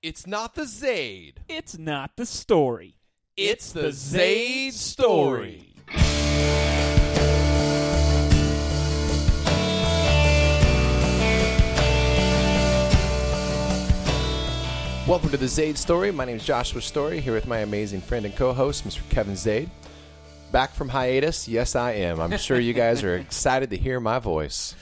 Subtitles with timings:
[0.00, 1.38] It's not the Zade.
[1.48, 2.94] It's not the story.
[3.36, 5.74] It's the Zade Storey.
[15.08, 16.12] Welcome to the Zade Storey.
[16.12, 19.00] My name is Joshua Storey, here with my amazing friend and co-host, Mr.
[19.10, 19.68] Kevin Zade.
[20.52, 22.20] Back from hiatus, yes, I am.
[22.20, 24.76] I'm sure you guys are excited to hear my voice.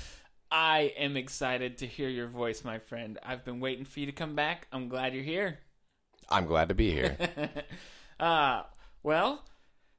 [0.51, 3.19] I am excited to hear your voice, my friend.
[3.23, 4.69] I've been waiting for you to come back.
[4.73, 5.59] I'm glad you're here.
[6.29, 7.17] I'm glad to be here.
[8.21, 8.63] uh,
[9.03, 9.45] well,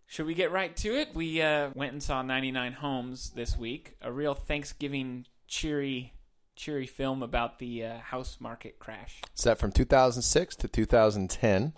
[0.05, 1.09] should we get right to it?
[1.13, 6.13] We uh, went and saw 99 Homes this week, a real Thanksgiving cheery
[6.55, 9.21] cheery film about the uh, house market crash.
[9.35, 11.73] Set from 2006 to 2010.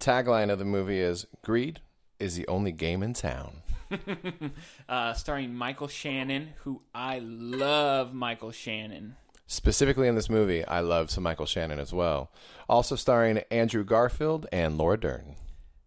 [0.00, 1.80] Tagline of the movie is Greed
[2.18, 3.62] is the only game in town.
[4.88, 9.16] uh, starring Michael Shannon, who I love Michael Shannon.
[9.46, 12.30] Specifically in this movie, I love some Michael Shannon as well.
[12.68, 15.36] Also starring Andrew Garfield and Laura Dern.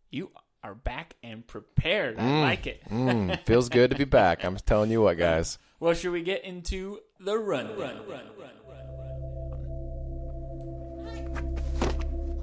[0.09, 0.31] You
[0.64, 2.20] are back and prepared.
[2.20, 2.84] I like it.
[2.89, 4.44] Mm, feels good to be back.
[4.44, 5.58] I'm telling you what, guys.
[5.80, 7.67] Well, should we get into the run?
[7.78, 8.22] Run, run, run,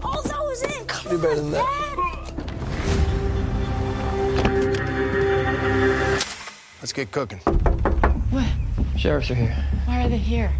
[0.03, 0.87] All that was in.
[0.87, 1.97] Come Do better than that.
[1.97, 2.18] Dad.
[6.89, 7.39] Let's get cooking.
[8.31, 8.47] What?
[8.97, 9.55] Sheriffs are here.
[9.85, 10.51] Why are they here?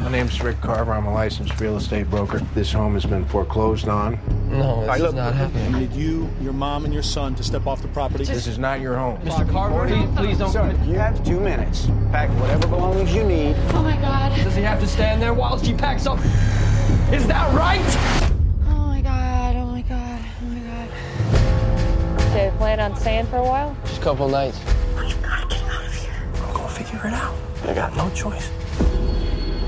[0.00, 0.92] My name's Rick Carver.
[0.92, 2.40] I'm a licensed real estate broker.
[2.56, 4.18] This home has been foreclosed on.
[4.50, 5.62] No, this is not happening.
[5.62, 5.90] I happening.
[5.90, 8.24] need you, your mom, and your son to step off the property.
[8.24, 9.18] This is not your home.
[9.18, 9.48] Mr.
[9.48, 10.88] Carver, please, please don't come in.
[10.88, 11.86] You have two minutes.
[12.10, 13.54] Pack whatever belongings you need.
[13.74, 14.34] Oh my god.
[14.34, 16.18] Does he have to stand there while she packs up?
[17.12, 17.78] Is that right?
[18.66, 19.54] Oh my god.
[19.54, 20.20] Oh my god.
[20.42, 22.32] Oh my god.
[22.32, 23.76] Do you plan on staying for a while?
[23.84, 24.58] Just a couple nights.
[27.04, 27.34] Figure it out.
[27.64, 28.50] I got no choice.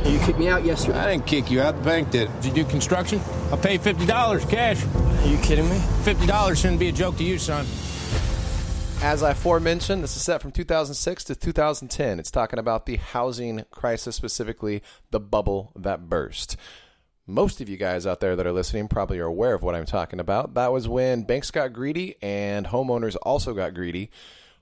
[0.05, 0.99] You kicked me out yesterday.
[0.99, 1.77] I didn't kick you out.
[1.77, 2.31] The bank did.
[2.41, 3.21] Did you do construction?
[3.51, 4.85] I'll paid $50 cash.
[4.85, 5.79] Are you kidding me?
[6.05, 7.67] $50 shouldn't be a joke to you, son.
[9.03, 12.19] As I aforementioned, this is set from 2006 to 2010.
[12.19, 16.57] It's talking about the housing crisis, specifically the bubble that burst.
[17.27, 19.85] Most of you guys out there that are listening probably are aware of what I'm
[19.85, 20.55] talking about.
[20.55, 24.11] That was when banks got greedy and homeowners also got greedy.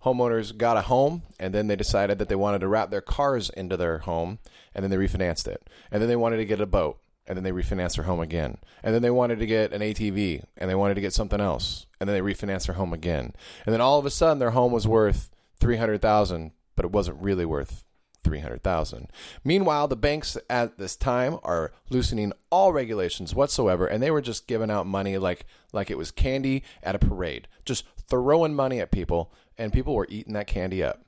[0.04, 3.50] Homeowners got a home and then they decided that they wanted to wrap their cars
[3.50, 4.38] into their home
[4.74, 5.68] and then they refinanced it.
[5.90, 8.58] And then they wanted to get a boat and then they refinanced their home again.
[8.82, 11.86] And then they wanted to get an ATV and they wanted to get something else
[11.98, 13.32] and then they refinanced their home again.
[13.64, 17.46] And then all of a sudden their home was worth 300,000, but it wasn't really
[17.46, 17.84] worth
[18.24, 19.08] 300,000.
[19.44, 24.46] Meanwhile, the banks at this time are loosening all regulations whatsoever and they were just
[24.46, 27.48] giving out money like like it was candy at a parade.
[27.64, 31.04] Just throwing money at people and people were eating that candy up.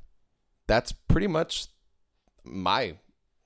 [0.67, 1.67] That's pretty much
[2.45, 2.97] my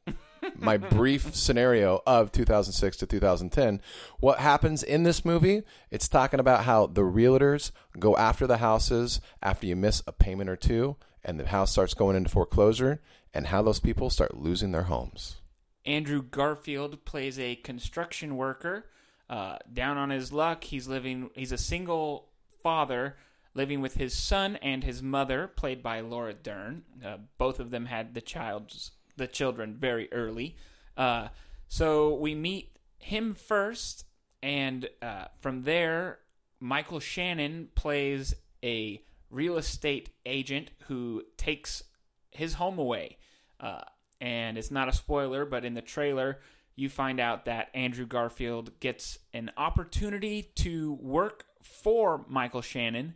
[0.57, 3.81] my brief scenario of 2006 to 2010.
[4.19, 5.63] What happens in this movie?
[5.91, 10.51] It's talking about how the realtors go after the houses after you miss a payment
[10.51, 13.01] or two and the house starts going into foreclosure
[13.35, 15.37] and how those people start losing their homes.
[15.85, 18.87] Andrew Garfield plays a construction worker.
[19.29, 21.31] Uh, down on his luck, he's living.
[21.35, 22.29] He's a single
[22.63, 23.17] father
[23.55, 26.85] living with his son and his mother, played by Laura Dern.
[27.05, 30.57] Uh, both of them had the child's the children very early.
[30.97, 31.29] Uh,
[31.69, 34.05] so we meet him first,
[34.43, 36.21] and uh, from there,
[36.59, 41.83] Michael Shannon plays a real estate agent who takes
[42.31, 43.19] his home away.
[43.59, 43.83] Uh,
[44.21, 46.41] and it's not a spoiler, but in the trailer,
[46.77, 53.15] you find out that Andrew Garfield gets an opportunity to work for Michael Shannon,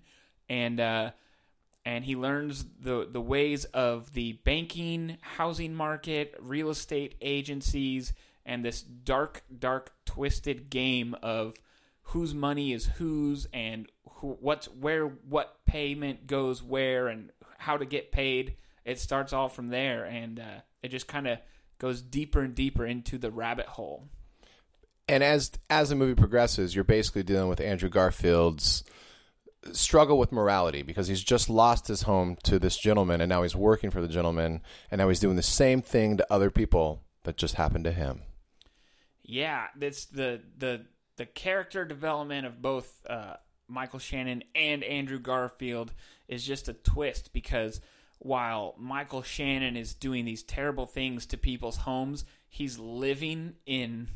[0.49, 1.11] and uh,
[1.85, 8.13] and he learns the the ways of the banking, housing market, real estate agencies,
[8.47, 11.55] and this dark, dark, twisted game of
[12.09, 17.85] whose money is whose and who, what's where, what payment goes where, and how to
[17.85, 18.57] get paid.
[18.85, 21.39] It starts all from there, and uh, it just kind of
[21.79, 24.09] goes deeper and deeper into the rabbit hole.
[25.09, 28.85] And as as the movie progresses, you're basically dealing with Andrew Garfield's
[29.73, 33.57] struggle with morality because he's just lost his home to this gentleman and now he's
[33.57, 37.37] working for the gentleman and now he's doing the same thing to other people that
[37.37, 38.23] just happened to him.
[39.23, 40.85] Yeah, that's the the
[41.17, 43.37] the character development of both uh,
[43.69, 45.93] Michael Shannon and Andrew Garfield
[46.29, 47.81] is just a twist because
[48.19, 54.09] while Michael Shannon is doing these terrible things to people's homes, he's living in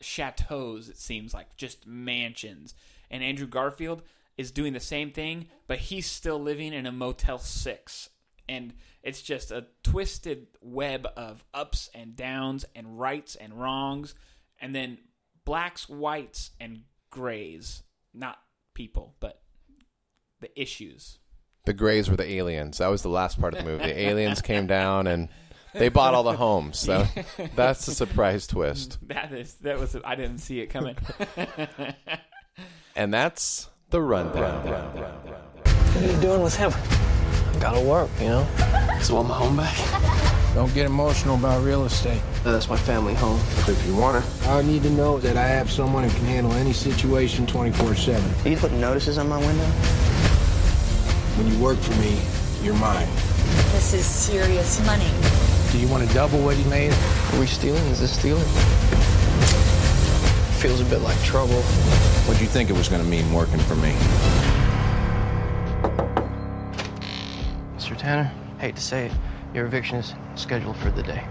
[0.00, 0.88] chateaus.
[0.88, 2.74] It seems like just mansions,
[3.10, 4.02] and Andrew Garfield
[4.36, 8.10] is doing the same thing, but he's still living in a Motel Six,
[8.48, 14.14] and it's just a twisted web of ups and downs and rights and wrongs,
[14.60, 14.98] and then
[15.44, 17.82] blacks, whites, and grays.
[18.14, 18.38] Not
[18.74, 19.40] people, but
[20.40, 21.18] the issues.
[21.64, 22.78] The Greys were the aliens.
[22.78, 23.84] That was the last part of the movie.
[23.84, 25.28] The aliens came down and
[25.72, 26.78] they bought all the homes.
[26.78, 27.06] So
[27.56, 28.98] that's the surprise twist.
[29.02, 30.96] That is that was I didn't see it coming.
[32.94, 34.66] And that's the rundown.
[35.64, 36.72] What are you doing with him?
[36.72, 38.48] I gotta work, you know?
[39.02, 40.54] So I want my home back?
[40.54, 42.22] Don't get emotional about real estate.
[42.42, 43.38] That's my family home.
[43.68, 46.52] If you want it, I need to know that I have someone who can handle
[46.54, 48.46] any situation 24 7.
[48.46, 49.66] Are you putting notices on my window?
[51.36, 52.18] When you work for me,
[52.62, 53.08] you're mine.
[53.72, 55.10] This is serious money.
[55.70, 56.94] Do you want to double what you made?
[56.94, 57.84] Are we stealing?
[57.88, 58.42] Is this stealing?
[60.62, 61.60] Feels a bit like trouble.
[62.22, 63.90] What'd you think it was going to mean working for me?
[67.76, 67.98] Mr.
[67.98, 68.30] Tanner,
[68.60, 69.12] hate to say it,
[69.52, 71.24] your eviction is scheduled for the day.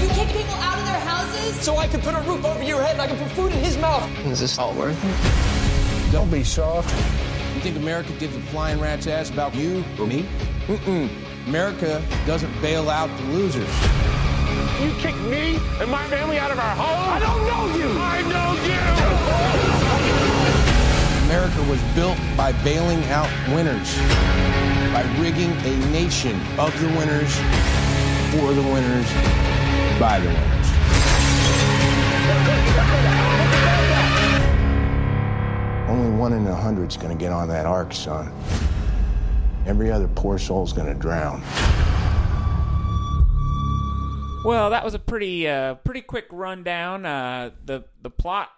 [0.00, 1.56] You kick people out of their houses?
[1.62, 3.58] So I can put a roof over your head and I can put food in
[3.58, 4.08] his mouth.
[4.26, 6.12] Is this all worth it?
[6.12, 6.94] Don't be soft.
[7.56, 10.24] You think America gives a flying rat's ass about you or me?
[10.68, 11.10] Mm-mm.
[11.48, 14.15] America doesn't bail out the losers.
[14.80, 17.08] You kicked me and my family out of our home?
[17.08, 17.88] I don't know you!
[17.98, 18.76] I know you!
[21.24, 23.96] America was built by bailing out winners,
[24.92, 27.34] by rigging a nation of the winners,
[28.32, 29.10] for the winners,
[29.98, 30.66] by the winners.
[35.88, 38.30] Only one in a hundred's gonna get on that ark, son.
[39.64, 41.42] Every other poor soul's gonna drown.
[44.46, 47.04] Well, that was a pretty uh, pretty quick rundown.
[47.04, 48.50] Uh, the the plot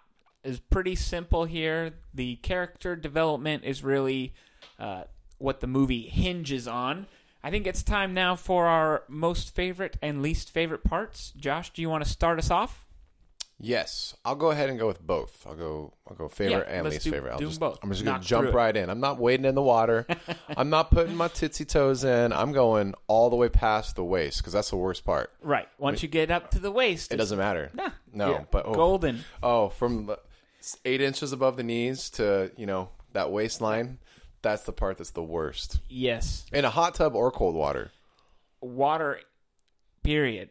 [0.43, 1.95] is pretty simple here.
[2.13, 4.35] The character development is really
[4.77, 5.05] uh,
[5.39, 7.07] what the movie hinges on.
[7.43, 11.33] I think it's time now for our most favorite and least favorite parts.
[11.35, 12.85] Josh, do you want to start us off?
[13.61, 15.45] Yes, I'll go ahead and go with both.
[15.45, 15.93] I'll go.
[16.07, 17.33] I'll go favorite Yeah, and let's least do- favorite.
[17.33, 17.77] I'll do just, both.
[17.83, 18.55] I'm just gonna jump through it.
[18.55, 18.89] right in.
[18.89, 20.07] I'm not wading in the water.
[20.57, 22.31] I'm not putting my titsy toes in.
[22.31, 25.31] I'm going all the way past the waist because that's the worst part.
[25.41, 25.67] Right.
[25.77, 27.69] Once you get up to the waist, It doesn't matter.
[27.73, 29.25] Nah, no, yeah, but oh, golden.
[29.43, 30.19] Oh, from the-
[30.85, 33.97] eight inches above the knees to you know that waistline.
[34.41, 35.79] That's the part that's the worst.
[35.89, 36.45] Yes.
[36.53, 37.91] In a hot tub or cold water.
[38.61, 39.19] Water.
[40.01, 40.49] Period.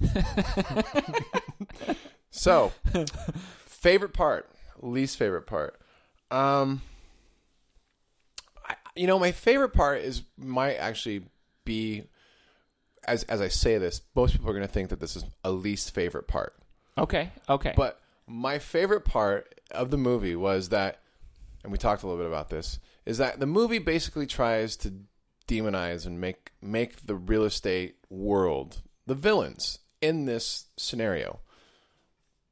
[2.36, 2.70] So,
[3.64, 4.50] favorite part,
[4.82, 5.80] least favorite part.
[6.30, 6.82] Um,
[8.68, 11.22] I, you know, my favorite part is might actually
[11.64, 12.04] be,
[13.08, 15.50] as as I say this, most people are going to think that this is a
[15.50, 16.54] least favorite part.
[16.98, 17.30] Okay.
[17.48, 17.72] Okay.
[17.74, 21.00] But my favorite part of the movie was that,
[21.62, 24.92] and we talked a little bit about this, is that the movie basically tries to
[25.48, 31.40] demonize and make make the real estate world the villains in this scenario.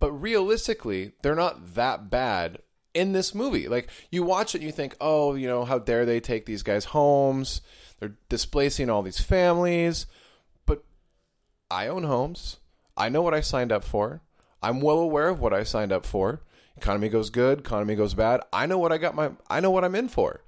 [0.01, 2.59] But realistically, they're not that bad
[2.93, 3.69] in this movie.
[3.69, 6.63] Like you watch it and you think, "Oh, you know, how dare they take these
[6.63, 7.61] guys' homes?
[7.99, 10.07] They're displacing all these families."
[10.67, 10.85] But
[11.71, 12.59] I own homes.
[12.97, 14.23] I know what I signed up for.
[14.63, 16.43] I'm well aware of what I signed up for.
[16.77, 18.41] Economy goes good, economy goes bad.
[18.53, 20.43] I know what I got my I know what I'm in for.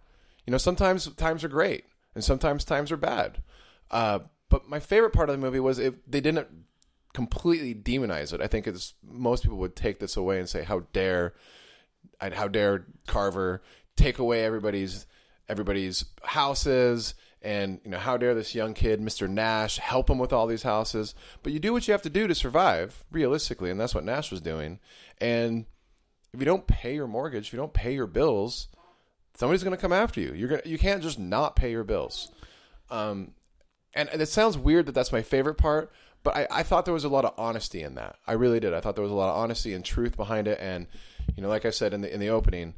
[0.46, 1.84] You know, sometimes times are great
[2.14, 3.42] and sometimes times are bad.
[3.90, 6.48] Uh, but my favorite part of the movie was if they didn't
[7.16, 8.42] completely demonize it.
[8.42, 11.32] I think it's most people would take this away and say, "How dare,
[12.20, 13.62] and how dare Carver
[13.96, 15.06] take away everybody's
[15.48, 19.30] everybody's houses?" And you know, how dare this young kid, Mr.
[19.30, 21.14] Nash, help him with all these houses?
[21.42, 24.30] But you do what you have to do to survive, realistically, and that's what Nash
[24.30, 24.78] was doing.
[25.18, 25.64] And
[26.34, 28.68] if you don't pay your mortgage, if you don't pay your bills,
[29.34, 30.34] somebody's going to come after you.
[30.34, 32.30] You're gonna, you can't just not pay your bills.
[32.90, 33.32] Um,
[33.94, 35.90] and, and it sounds weird that that's my favorite part,
[36.26, 38.16] but I, I thought there was a lot of honesty in that.
[38.26, 38.74] I really did.
[38.74, 40.58] I thought there was a lot of honesty and truth behind it.
[40.60, 40.88] And
[41.36, 42.74] you know, like I said in the in the opening,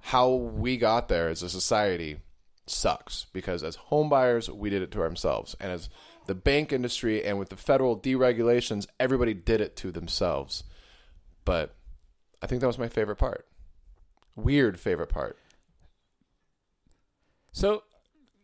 [0.00, 2.20] how we got there as a society
[2.64, 5.90] sucks because as homebuyers we did it to ourselves, and as
[6.24, 10.64] the bank industry and with the federal deregulations, everybody did it to themselves.
[11.44, 11.74] But
[12.40, 13.46] I think that was my favorite part.
[14.34, 15.38] Weird favorite part.
[17.52, 17.82] So,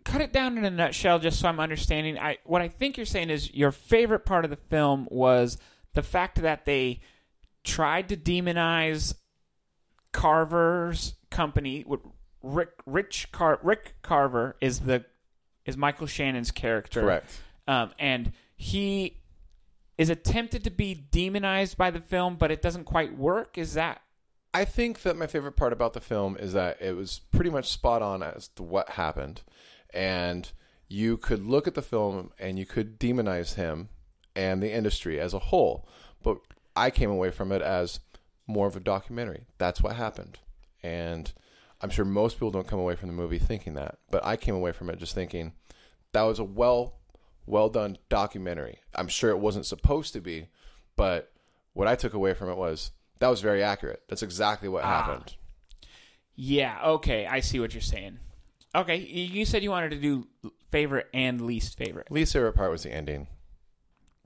[0.04, 2.18] cut it down in a nutshell, just so I'm understanding.
[2.18, 5.58] I what I think you're saying is your favorite part of the film was
[5.94, 7.00] the fact that they
[7.64, 9.14] tried to demonize
[10.12, 11.82] Carver's company.
[11.86, 12.00] What
[12.42, 15.04] Rick Rich Car Rick Carver is the
[15.64, 17.40] is Michael Shannon's character, Correct.
[17.66, 19.20] Um, and he
[19.96, 23.56] is attempted to be demonized by the film, but it doesn't quite work.
[23.56, 24.02] Is that
[24.52, 27.70] I think that my favorite part about the film is that it was pretty much
[27.70, 29.42] spot on as to what happened.
[29.94, 30.50] And
[30.88, 33.88] you could look at the film and you could demonize him
[34.36, 35.88] and the industry as a whole.
[36.22, 36.38] but
[36.76, 38.00] I came away from it as
[38.46, 39.46] more of a documentary.
[39.58, 40.40] That's what happened,
[40.82, 41.32] and
[41.80, 44.54] I'm sure most people don't come away from the movie thinking that, but I came
[44.54, 45.52] away from it just thinking
[46.12, 46.96] that was a well,
[47.46, 48.80] well done documentary.
[48.94, 50.48] I'm sure it wasn't supposed to be,
[50.96, 51.30] but
[51.74, 54.02] what I took away from it was that was very accurate.
[54.08, 55.02] That's exactly what ah.
[55.02, 55.36] happened.
[56.36, 58.18] Yeah, okay, I see what you're saying.
[58.74, 60.26] Okay, you said you wanted to do
[60.70, 62.10] favorite and least favorite.
[62.10, 63.28] Least favorite part was the ending,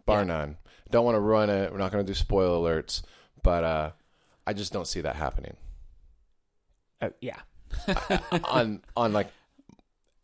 [0.06, 0.56] bar none.
[0.90, 1.70] Don't want to ruin it.
[1.70, 3.02] We're not going to do spoil alerts,
[3.42, 3.90] but uh,
[4.46, 5.56] I just don't see that happening
[7.02, 7.40] Uh, yeah.
[8.44, 9.28] on on like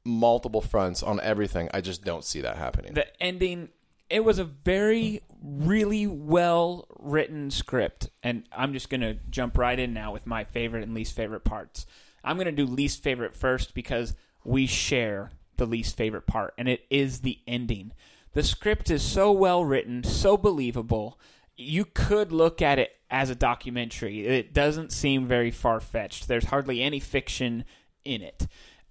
[0.07, 1.69] multiple fronts on everything.
[1.75, 2.95] I just don't see that happening.
[2.95, 3.69] the ending
[4.11, 9.79] it was a very really well written script and i'm just going to jump right
[9.79, 11.85] in now with my favorite and least favorite parts
[12.25, 14.15] i'm going to do least favorite first because
[14.45, 17.93] we share the least favorite part and it is the ending
[18.33, 21.19] the script is so well written so believable
[21.57, 26.83] you could look at it as a documentary it doesn't seem very far-fetched there's hardly
[26.83, 27.65] any fiction
[28.05, 28.49] in it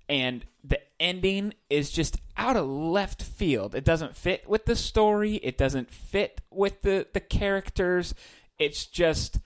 [0.09, 3.75] and the ending is just out of left field.
[3.75, 5.35] It doesn't fit with the story.
[5.35, 8.13] It doesn't fit with the the characters.
[8.57, 9.39] It's just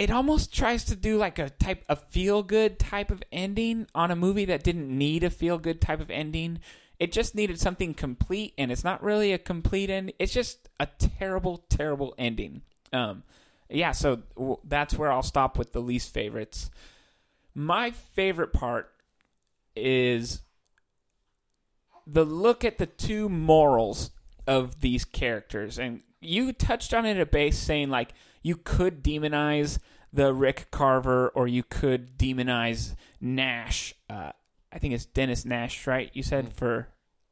[0.00, 4.10] it almost tries to do like a type a feel good type of ending on
[4.10, 6.58] a movie that didn't need a feel good type of ending.
[6.98, 10.14] It just needed something complete and it's not really a complete end.
[10.18, 12.62] It's just a terrible terrible ending.
[12.94, 13.24] Um
[13.68, 14.22] yeah, so
[14.64, 16.70] that's where I'll stop with the least favorites.
[17.54, 18.90] My favorite part
[19.76, 20.40] is
[22.06, 24.12] the look at the two morals
[24.46, 25.78] of these characters.
[25.78, 29.78] And you touched on it at base saying like you could demonize
[30.12, 33.94] the Rick Carver or you could demonize Nash.
[34.08, 34.32] Uh,
[34.72, 36.10] I think it's Dennis Nash, right?
[36.12, 36.88] You said for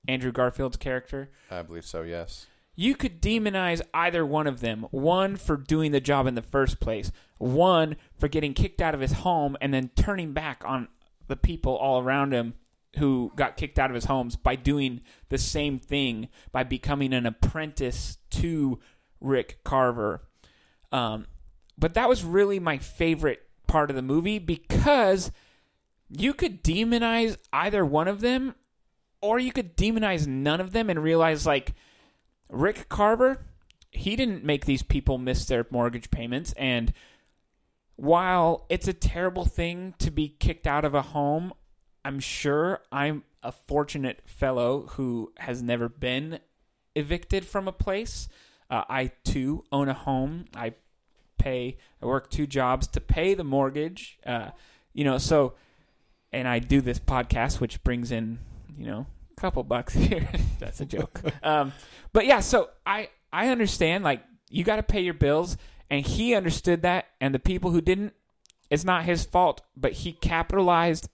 [0.06, 1.30] Andrew Garfield's character.
[1.50, 2.02] I believe so.
[2.02, 2.46] Yes.
[2.74, 4.86] You could demonize either one of them.
[4.90, 7.10] One for doing the job in the first place.
[7.38, 10.88] One for getting kicked out of his home and then turning back on
[11.26, 12.54] the people all around him
[12.98, 17.26] who got kicked out of his homes by doing the same thing by becoming an
[17.26, 18.78] apprentice to
[19.20, 20.27] Rick Carver.
[20.92, 21.26] Um,
[21.76, 25.30] but that was really my favorite part of the movie because
[26.08, 28.54] you could demonize either one of them
[29.20, 31.74] or you could demonize none of them and realize like
[32.50, 33.44] Rick Carver,
[33.90, 36.52] he didn't make these people miss their mortgage payments.
[36.52, 36.92] And
[37.96, 41.52] while it's a terrible thing to be kicked out of a home,
[42.04, 46.38] I'm sure I'm a fortunate fellow who has never been
[46.94, 48.28] evicted from a place.
[48.70, 50.46] Uh, I too own a home.
[50.54, 50.74] I
[51.38, 54.18] pay, I work two jobs to pay the mortgage.
[54.26, 54.50] Uh,
[54.92, 55.54] you know, so,
[56.32, 58.38] and I do this podcast, which brings in,
[58.76, 59.06] you know,
[59.36, 60.28] a couple bucks here.
[60.58, 61.20] That's a joke.
[61.42, 61.72] um,
[62.12, 65.56] but yeah, so I I understand like you got to pay your bills,
[65.90, 68.14] and he understood that, and the people who didn't,
[68.70, 71.08] it's not his fault, but he capitalized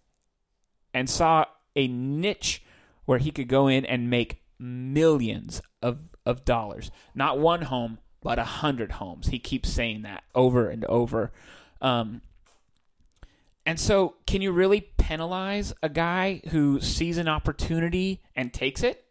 [0.92, 1.44] and saw
[1.76, 2.62] a niche
[3.04, 6.90] where he could go in and make millions of of dollars.
[7.14, 9.28] Not one home, but a hundred homes.
[9.28, 11.32] He keeps saying that over and over.
[11.82, 12.22] Um,
[13.66, 19.04] and so, can you really penalize a guy who sees an opportunity and takes it?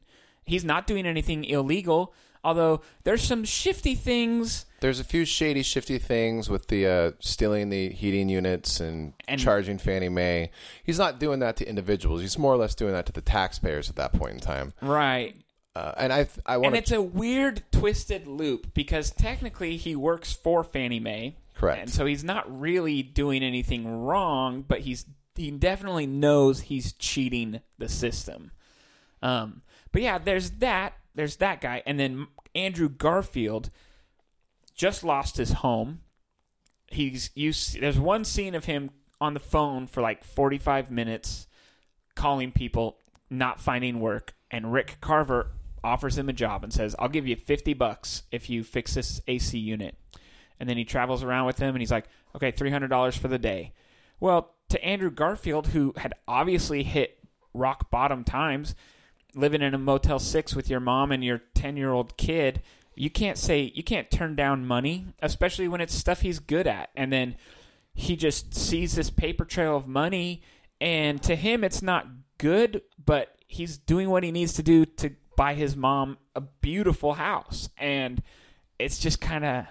[0.45, 4.65] He's not doing anything illegal, although there's some shifty things.
[4.79, 9.39] There's a few shady, shifty things with the uh, stealing the heating units and, And-
[9.39, 10.51] charging Fannie Mae.
[10.83, 12.21] He's not doing that to individuals.
[12.21, 14.73] He's more or less doing that to the taxpayers at that point in time.
[14.81, 15.35] Right.
[15.75, 20.31] Uh, and I, I want And it's a weird, twisted loop because technically he works
[20.31, 21.37] for Fannie Mae.
[21.55, 21.81] Correct.
[21.81, 27.61] And so he's not really doing anything wrong, but he's he definitely knows he's cheating
[27.79, 28.51] the system.
[29.21, 29.61] Um,
[29.91, 30.93] but yeah, there's that.
[31.15, 33.69] There's that guy, and then Andrew Garfield
[34.75, 36.01] just lost his home.
[36.87, 37.53] He's you.
[37.79, 41.47] There's one scene of him on the phone for like 45 minutes,
[42.15, 42.97] calling people,
[43.29, 45.51] not finding work, and Rick Carver
[45.83, 49.21] offers him a job and says, "I'll give you 50 bucks if you fix this
[49.27, 49.97] AC unit."
[50.59, 53.73] And then he travels around with him, and he's like, "Okay, $300 for the day."
[54.19, 57.19] Well, to Andrew Garfield, who had obviously hit
[57.53, 58.75] rock bottom times,
[59.35, 62.61] living in a Motel 6 with your mom and your 10 year old kid,
[62.95, 66.89] you can't say, you can't turn down money, especially when it's stuff he's good at.
[66.95, 67.35] And then
[67.93, 70.41] he just sees this paper trail of money,
[70.79, 75.11] and to him, it's not good, but he's doing what he needs to do to
[75.35, 77.69] buy his mom a beautiful house.
[77.77, 78.21] And
[78.79, 79.65] it's just kind of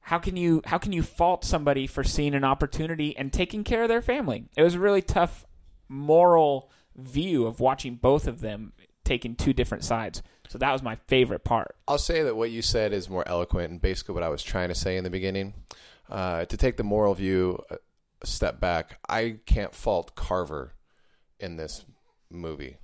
[0.00, 3.82] how can you how can you fault somebody for seeing an opportunity and taking care
[3.82, 4.44] of their family?
[4.56, 5.44] It was a really tough
[5.88, 8.72] moral view of watching both of them
[9.04, 10.22] taking two different sides.
[10.48, 11.74] So that was my favorite part.
[11.88, 14.68] I'll say that what you said is more eloquent and basically what I was trying
[14.68, 15.54] to say in the beginning.
[16.08, 17.78] Uh, to take the moral view a
[18.26, 20.74] step back, I can't fault Carver
[21.40, 21.84] in this
[22.30, 22.76] movie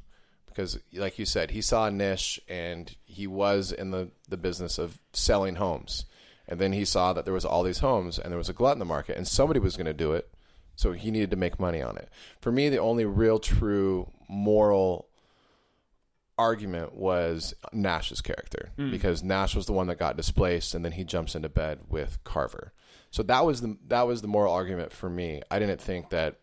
[0.54, 4.78] because, like you said, he saw a niche and he was in the, the business
[4.78, 6.04] of selling homes.
[6.48, 8.74] And then he saw that there was all these homes and there was a glut
[8.74, 10.28] in the market and somebody was going to do it.
[10.74, 12.08] So he needed to make money on it.
[12.40, 15.08] For me, the only real true moral
[16.38, 18.90] argument was Nash's character mm.
[18.90, 22.18] because Nash was the one that got displaced and then he jumps into bed with
[22.24, 22.72] Carver.
[23.10, 25.42] So that was the that was the moral argument for me.
[25.50, 26.40] I didn't think that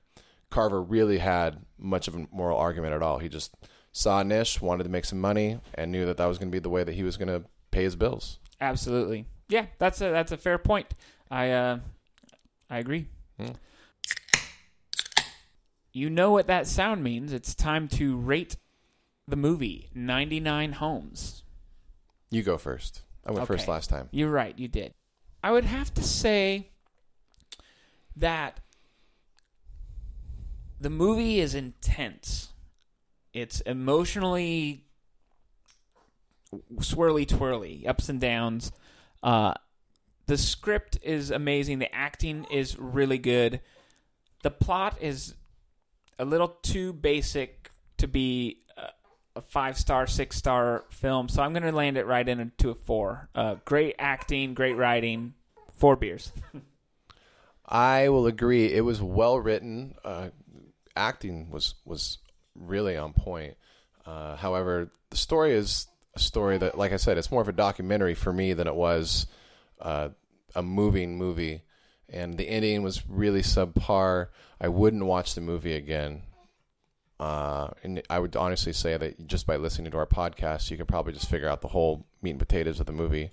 [0.50, 3.18] Carver really had much of a moral argument at all.
[3.18, 3.56] He just
[3.92, 6.60] saw niche, wanted to make some money, and knew that that was going to be
[6.60, 8.40] the way that he was going to pay his bills.
[8.62, 9.26] Absolutely.
[9.48, 10.94] Yeah, that's a that's a fair point.
[11.32, 11.80] I uh,
[12.70, 13.08] I agree.
[15.92, 17.34] You know what that sound means.
[17.34, 18.58] It's time to rate
[19.28, 21.44] the movie 99 Homes.
[22.30, 23.02] You go first.
[23.26, 24.08] I went first last time.
[24.12, 24.94] You're right, you did.
[25.44, 26.70] I would have to say
[28.16, 28.60] that
[30.80, 32.50] the movie is intense.
[33.34, 34.86] It's emotionally
[36.78, 38.72] swirly twirly, ups and downs.
[39.22, 39.54] Uh,
[40.26, 41.80] the script is amazing.
[41.80, 43.62] The acting is really good.
[44.44, 45.36] The plot is
[46.18, 48.62] a little too basic to be
[49.36, 51.30] a, five star, six star film.
[51.30, 53.30] So I'm going to land it right into a four.
[53.34, 55.34] Uh, great acting, great writing.
[55.74, 56.32] Four beers.
[57.66, 58.74] I will agree.
[58.74, 59.96] It was well written.
[60.04, 60.30] Uh,
[60.96, 62.18] acting was was
[62.60, 63.56] really on point.
[64.06, 67.54] Uh, however, the story is a story that, like I said, it's more of a
[67.54, 69.28] documentary for me than it was
[69.82, 70.10] uh,
[70.56, 71.64] a moving movie.
[72.12, 74.28] And the ending was really subpar.
[74.60, 76.24] I wouldn't watch the movie again.
[77.20, 80.86] Uh, and I would honestly say that just by listening to our podcast, you can
[80.86, 83.32] probably just figure out the whole meat and potatoes of the movie.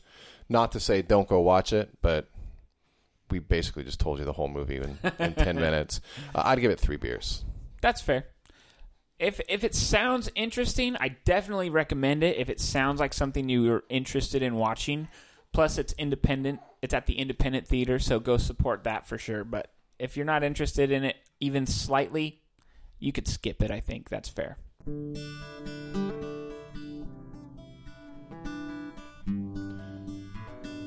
[0.48, 2.28] Not to say don't go watch it, but
[3.30, 6.00] we basically just told you the whole movie in, in 10 minutes.
[6.34, 7.44] Uh, I'd give it three beers.
[7.80, 8.26] That's fair.
[9.18, 12.36] If if it sounds interesting, I definitely recommend it.
[12.36, 15.08] If it sounds like something you're interested in watching,
[15.52, 19.42] plus it's independent, it's at the independent theater, so go support that for sure.
[19.42, 22.42] But if you're not interested in it even slightly,
[22.98, 23.70] you could skip it.
[23.70, 24.58] I think that's fair.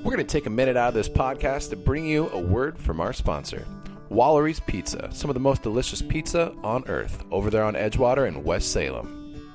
[0.02, 2.80] We're going to take a minute out of this podcast to bring you a word
[2.80, 3.66] from our sponsor,
[4.10, 8.44] Wallery's Pizza, some of the most delicious pizza on earth, over there on Edgewater in
[8.44, 9.52] West Salem.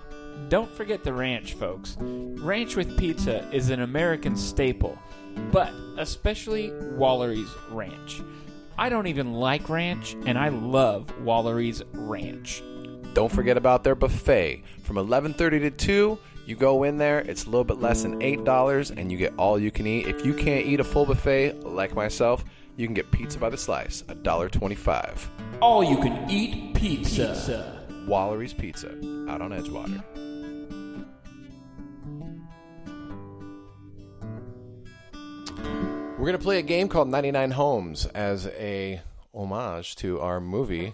[0.49, 1.97] Don't forget the ranch, folks.
[2.01, 4.97] Ranch with pizza is an American staple,
[5.51, 8.21] but especially Wallery's Ranch.
[8.79, 12.63] I don't even like ranch, and I love Wallery's Ranch.
[13.15, 16.19] Don't forget about their buffet from 11:30 to 2.
[16.47, 19.59] You go in there, it's a little bit less than $8 and you get all
[19.59, 20.07] you can eat.
[20.07, 22.45] If you can't eat a full buffet like myself,
[22.77, 25.27] you can get pizza by the slice, $1.25.
[25.61, 27.85] All you can eat pizza.
[28.07, 28.91] Wallery's Pizza
[29.29, 30.03] out on Edgewater.
[36.19, 39.01] We're going to play a game called 99 Homes as a
[39.35, 40.93] homage to our movie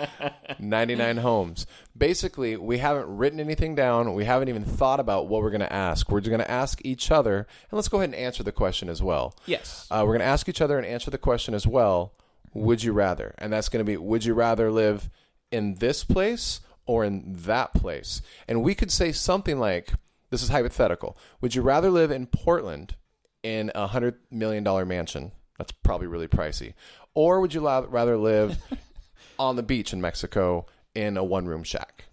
[0.58, 1.66] 99 Homes.
[1.96, 4.14] Basically, we haven't written anything down.
[4.14, 6.10] We haven't even thought about what we're going to ask.
[6.10, 9.02] We're going to ask each other, and let's go ahead and answer the question as
[9.02, 9.34] well.
[9.46, 9.86] Yes.
[9.90, 12.12] Uh, we're going to ask each other and answer the question as well.
[12.54, 13.34] Would you rather?
[13.38, 15.10] And that's going to be Would you rather live
[15.50, 18.22] in this place or in that place?
[18.48, 19.92] And we could say something like
[20.30, 21.16] This is hypothetical.
[21.40, 22.96] Would you rather live in Portland
[23.42, 25.32] in a $100 million mansion?
[25.58, 26.74] That's probably really pricey.
[27.14, 28.58] Or would you la- rather live
[29.38, 32.04] on the beach in Mexico in a one room shack?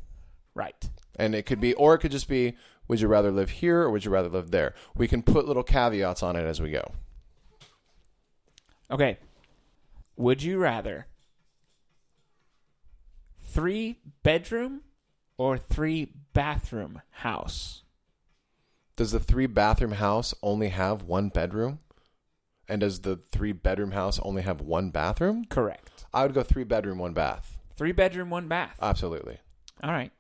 [0.56, 0.90] Right.
[1.18, 2.56] And it could be, or it could just be,
[2.88, 4.74] would you rather live here or would you rather live there?
[4.96, 6.92] We can put little caveats on it as we go.
[8.92, 9.18] Okay.
[10.16, 11.08] Would you rather
[13.42, 14.82] three bedroom
[15.38, 17.84] or three bathroom house?
[18.96, 21.80] Does the three bathroom house only have one bedroom?
[22.70, 25.46] And does the three bedroom house only have one bathroom?
[25.50, 26.06] Correct.
[26.14, 27.58] I would go three bedroom, one bath.
[27.76, 28.78] Three bedroom, one bath.
[28.82, 29.38] Absolutely.
[29.84, 30.12] All right.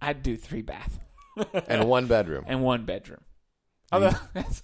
[0.00, 0.98] I'd do three bath
[1.68, 2.44] And one bedroom.
[2.48, 3.20] and one bedroom.
[3.92, 4.62] Although that's,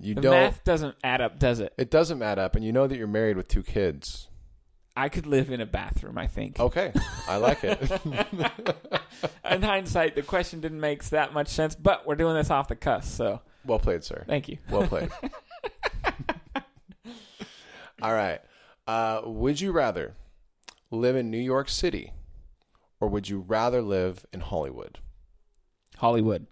[0.00, 0.32] You the don't.
[0.32, 1.72] math doesn't add up, does it?
[1.78, 4.28] It doesn't add up, and you know that you're married with two kids.
[4.96, 6.60] I could live in a bathroom, I think.
[6.60, 6.92] Okay,
[7.28, 7.78] I like it.
[9.50, 12.76] In hindsight, the question didn't make that much sense, but we're doing this off the
[12.76, 14.24] cuff, so well played, sir.
[14.28, 14.58] thank you.
[14.70, 15.10] Well played.
[18.04, 18.40] All right.
[18.86, 20.14] Uh, would you rather
[20.90, 22.12] live in New York City,
[23.00, 24.98] or would you rather live in Hollywood?
[25.96, 26.46] Hollywood.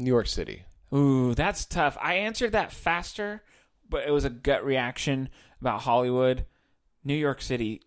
[0.00, 0.64] New York City.
[0.92, 1.96] Ooh, that's tough.
[2.02, 3.44] I answered that faster,
[3.88, 5.28] but it was a gut reaction
[5.60, 6.44] about Hollywood.
[7.04, 7.80] New York City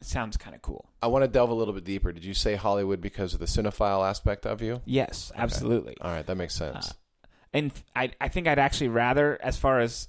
[0.00, 0.90] sounds kind of cool.
[1.00, 2.10] I want to delve a little bit deeper.
[2.10, 4.82] Did you say Hollywood because of the cinephile aspect of you?
[4.84, 5.96] Yes, absolutely.
[6.00, 6.90] All right, that makes sense.
[6.90, 10.08] Uh, and I, I think I'd actually rather, as far as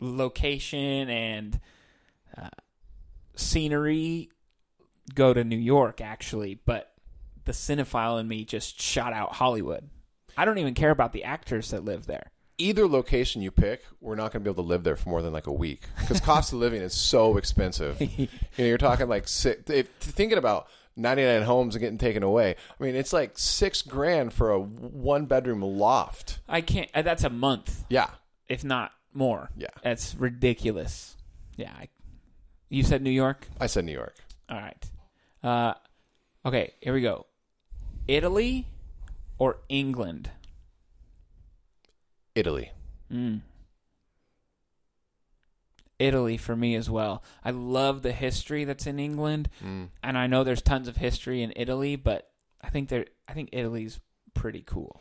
[0.00, 1.60] location and
[2.36, 2.48] uh,
[3.34, 4.30] scenery,
[5.14, 6.58] go to New York, actually.
[6.64, 6.92] But
[7.44, 9.88] the cinephile in me just shot out Hollywood.
[10.36, 12.30] I don't even care about the actors that live there.
[12.58, 15.20] Either location you pick, we're not going to be able to live there for more
[15.22, 18.00] than like a week because cost of living is so expensive.
[18.18, 22.56] you know, you're talking like if, thinking about 99 homes and getting taken away.
[22.80, 26.38] I mean, it's like six grand for a one bedroom loft.
[26.48, 26.88] I can't.
[26.94, 28.08] uh, That's a month, Yeah.
[28.48, 29.50] if not more.
[29.56, 29.68] Yeah.
[29.82, 31.16] that's ridiculous.
[31.56, 31.88] Yeah, I,
[32.68, 33.48] you said New York.
[33.60, 34.14] I said New York.
[34.48, 34.90] All right.
[35.42, 35.74] Uh,
[36.44, 37.26] okay, here we go.
[38.06, 38.66] Italy
[39.38, 40.30] or England?
[42.34, 42.70] Italy.
[45.98, 47.22] Italy for me as well.
[47.44, 49.48] I love the history that's in England,
[50.02, 52.28] and I know there's tons of history in Italy, but
[52.60, 53.98] I think there, I think Italy's
[54.34, 55.00] pretty cool.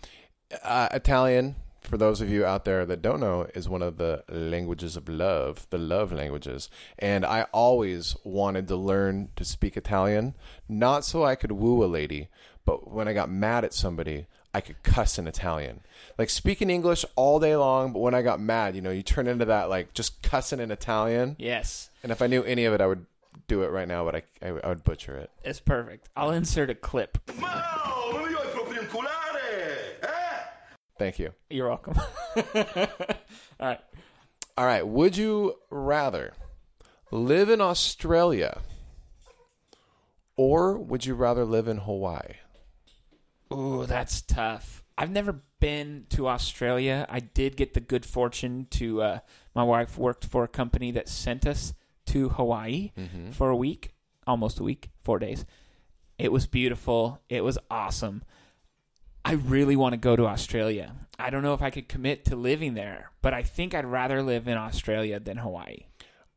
[0.63, 4.24] Uh, Italian, for those of you out there that don't know, is one of the
[4.30, 6.69] languages of love, the love languages.
[7.00, 10.36] And I always wanted to learn to speak Italian,
[10.67, 12.28] not so I could woo a lady,
[12.65, 15.82] but when I got mad at somebody, I could cuss in Italian.
[16.17, 19.28] Like speaking English all day long, but when I got mad, you know, you turn
[19.28, 21.36] into that like just cussing in Italian.
[21.38, 23.06] Yes, And if I knew any of it, I would
[23.48, 25.30] do it right now, but I, I, I would butcher it.
[25.43, 26.08] it's perfect.
[26.15, 27.17] I'll insert a clip.
[30.97, 31.34] Thank you.
[31.49, 31.99] You're welcome.
[32.36, 32.43] All
[33.60, 33.79] right.
[34.58, 34.88] All right.
[34.88, 36.34] Would you rather
[37.12, 38.62] live in Australia
[40.38, 42.36] or would you rather live in Hawaii?
[43.53, 44.84] Ooh, that's tough.
[44.97, 47.05] I've never been to Australia.
[47.10, 49.01] I did get the good fortune to.
[49.01, 49.19] Uh,
[49.53, 51.73] my wife worked for a company that sent us
[52.08, 52.91] to Hawaii
[53.31, 53.93] for a week,
[54.27, 55.45] almost a week, four days.
[56.17, 57.21] It was beautiful.
[57.29, 58.23] It was awesome.
[59.25, 60.93] I really want to go to Australia.
[61.17, 64.21] I don't know if I could commit to living there, but I think I'd rather
[64.21, 65.88] live in Australia than Hawaii.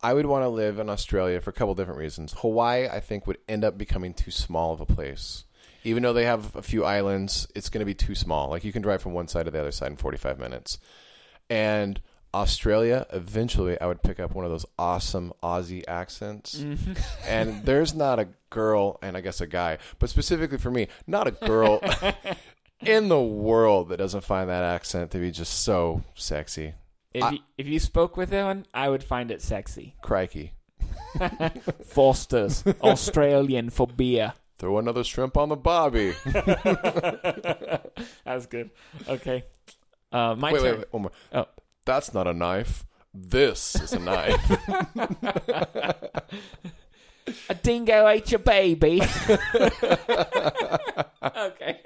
[0.03, 2.35] I would want to live in Australia for a couple different reasons.
[2.38, 5.44] Hawaii, I think, would end up becoming too small of a place.
[5.85, 8.48] Even though they have a few islands, it's going to be too small.
[8.48, 10.79] Like you can drive from one side to the other side in 45 minutes.
[11.51, 12.01] And
[12.33, 16.59] Australia, eventually, I would pick up one of those awesome Aussie accents.
[16.59, 16.92] Mm-hmm.
[17.29, 21.27] and there's not a girl, and I guess a guy, but specifically for me, not
[21.27, 21.81] a girl
[22.85, 26.75] in the world that doesn't find that accent to be just so sexy.
[27.14, 29.95] If, I- you, if you spoke with one, I would find it sexy.
[30.03, 30.53] Crikey.
[31.87, 34.35] Foster's Australian for beer.
[34.59, 36.14] Throw another shrimp on the bobby.
[38.25, 38.71] That's good.
[39.09, 39.45] Okay.
[40.11, 40.71] Uh, my wait, turn.
[40.71, 41.12] wait, wait, one more.
[41.33, 41.47] Oh.
[41.85, 42.85] That's not a knife.
[43.14, 44.51] This is a knife.
[47.49, 49.01] A dingo ate your baby.
[51.23, 51.81] okay.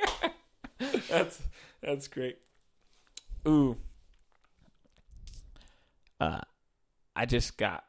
[1.12, 1.40] That's
[1.82, 2.38] that's great.
[3.46, 3.76] Ooh.
[6.20, 6.40] Uh
[7.14, 7.84] I just got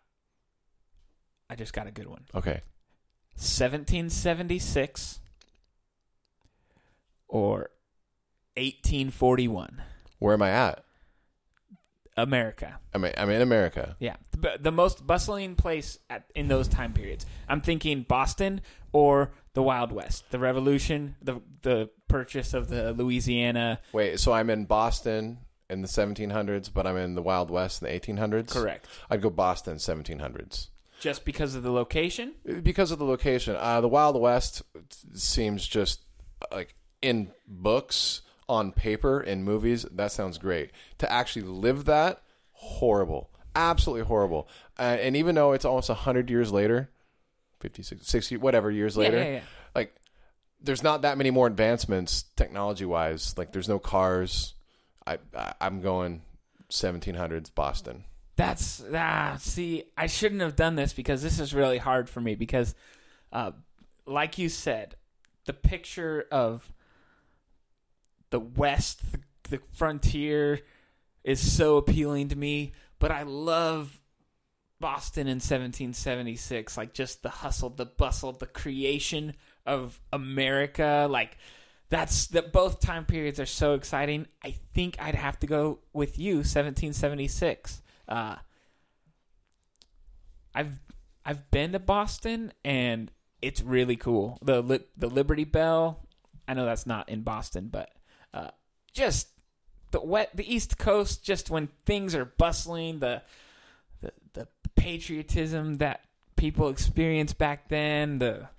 [1.50, 2.26] I just got a good one.
[2.36, 2.62] okay.
[3.36, 5.20] 1776
[7.28, 7.70] or
[8.56, 9.82] 1841.
[10.20, 10.84] Where am I at?
[12.16, 12.80] America.
[12.94, 13.96] I'm, I'm in America.
[14.00, 17.26] Yeah, the, the most bustling place at, in those time periods.
[17.50, 23.80] I'm thinking Boston or the Wild West, the Revolution, the the purchase of the Louisiana.
[23.92, 25.40] Wait, so I'm in Boston
[25.70, 28.52] in the 1700s, but I'm in the Wild West in the 1800s?
[28.52, 28.88] Correct.
[29.10, 30.68] I'd go Boston 1700s.
[31.00, 32.34] Just because of the location.
[32.62, 33.56] Because of the location.
[33.58, 34.62] Uh, the Wild West
[35.14, 36.02] seems just
[36.52, 40.72] like in books, on paper, in movies, that sounds great.
[41.00, 43.30] To actually live that, horrible.
[43.56, 44.48] Absolutely horrible.
[44.80, 46.90] Uh, and even though it's almost 100 years later,
[47.64, 49.42] 50, 60, 60 whatever years later, yeah, yeah.
[49.74, 49.96] like
[50.62, 53.38] there's not that many more advancements technology wise.
[53.38, 54.54] Like there's no cars.
[55.08, 56.24] I, I I'm going
[56.70, 58.04] 1700s Boston.
[58.36, 59.38] That's ah.
[59.40, 62.76] See, I shouldn't have done this because this is really hard for me because,
[63.32, 63.52] uh,
[64.06, 64.96] like you said,
[65.46, 66.70] the picture of
[68.30, 70.60] the West, the, the frontier,
[71.24, 72.74] is so appealing to me.
[73.00, 74.02] But I love
[74.84, 79.34] Boston in 1776, like just the hustle, the bustle, the creation
[79.66, 81.38] of America, like.
[81.90, 84.26] That's that both time periods are so exciting.
[84.44, 87.84] I think I'd have to go with you, 1776.
[88.08, 88.38] Uh,
[90.56, 90.80] I've
[91.24, 93.12] I've been to Boston and
[93.44, 94.40] it's really cool.
[94.42, 96.08] The li- the Liberty Bell,
[96.48, 97.92] I know that's not in Boston, but
[98.34, 98.50] uh,
[98.92, 99.28] just
[99.92, 101.24] the wet, the East Coast.
[101.24, 103.22] Just when things are bustling, the
[104.84, 106.02] patriotism that
[106.36, 108.20] people experienced back then.
[108.20, 108.50] The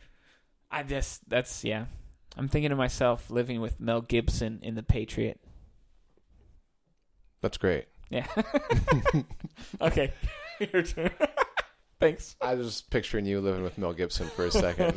[0.71, 1.85] I just that's yeah.
[2.37, 5.39] I'm thinking to myself living with Mel Gibson in The Patriot.
[7.43, 7.87] That's great.
[8.11, 8.27] Yeah.
[9.81, 10.13] okay.
[10.73, 11.11] Your turn.
[12.01, 12.37] Thanks.
[12.41, 14.95] I was just picturing you living with Mel Gibson for a second.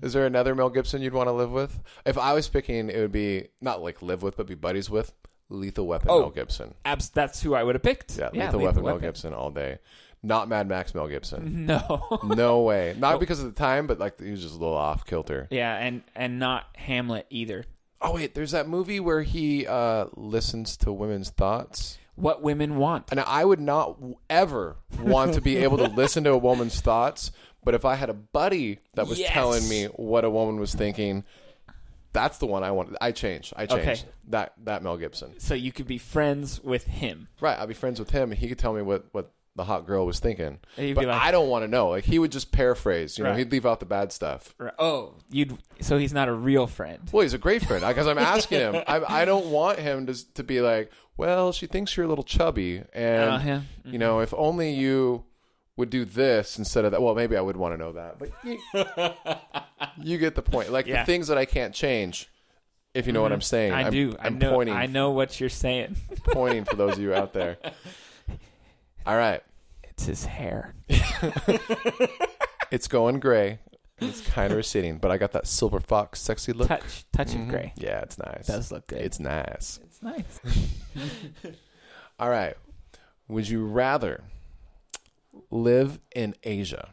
[0.00, 1.78] Is there another Mel Gibson you'd want to live with?
[2.06, 5.12] If I was picking, it would be not like live with, but be buddies with
[5.50, 6.20] Lethal Weapon Oh.
[6.20, 6.74] Mel Gibson.
[6.84, 8.18] Abs- that's who I would have picked.
[8.18, 9.78] Yeah, Lethal Weapon Mel Gibson all day.
[10.22, 11.66] Not Mad Max Mel Gibson.
[11.66, 12.20] No.
[12.24, 12.94] No way.
[12.98, 15.46] Not because of the time, but like he was just a little off kilter.
[15.50, 17.64] yeah, and and not Hamlet either.
[18.00, 21.98] Oh wait, there's that movie where he uh, listens to women's thoughts.
[22.14, 23.10] What women want.
[23.12, 26.80] And I would not w- ever want to be able to listen to a woman's
[26.80, 27.30] thoughts,
[27.64, 29.30] but if I had a buddy that was Yes.
[29.30, 31.22] telling me what a woman was thinking,
[32.12, 32.96] that's the one I want.
[33.00, 33.52] I changed.
[33.56, 34.10] I changed Okay.
[34.28, 35.38] that that Mel Gibson.
[35.38, 37.28] So you could be friends with him.
[37.40, 38.30] Right, I'd be friends with him.
[38.30, 41.06] and He could tell me what what the hot girl was thinking, And you'd but
[41.06, 41.88] like- I don't want to know.
[41.88, 43.18] Like he would just paraphrase.
[43.18, 43.40] You know, Right.
[43.40, 44.54] he'd leave out the bad stuff.
[44.60, 45.58] Or- Oh, you'd.
[45.80, 47.00] So he's not a real friend.
[47.10, 48.76] Well, he's a great friend because I'm asking him.
[48.86, 52.22] I, I don't want him to to be like, well, she thinks you're a little
[52.22, 53.60] chubby, and Uh, yeah.
[53.84, 55.24] you know, if only you
[55.78, 57.00] would do this instead of that.
[57.00, 58.58] Well, maybe I would want to know that, but you,
[60.12, 60.70] you get the point.
[60.70, 61.00] Like Yeah.
[61.02, 62.28] the things that I can't change,
[62.94, 63.72] if you know what I'm saying.
[63.72, 64.14] I I'm, do.
[64.20, 64.52] I I'm know.
[64.52, 64.74] pointing.
[64.74, 65.96] I know what you're saying.
[66.24, 67.56] Pointing for those of you out there.
[69.06, 69.40] All right,
[69.84, 70.74] It's his hair.
[72.70, 73.60] it's going gray.
[74.00, 76.68] It's kind of receding, but I got that silver fox sexy look.
[76.68, 77.42] Touch, touch Mhm.
[77.44, 77.72] of gray.
[77.76, 78.46] Yeah, it's nice.
[78.46, 79.00] Does look good.
[79.00, 79.80] It's nice.
[79.82, 80.40] It's nice.
[82.20, 82.54] All right.
[83.28, 84.22] Would you rather
[85.50, 86.90] live in Asia,